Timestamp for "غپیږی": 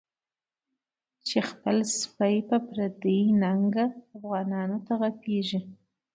4.99-5.59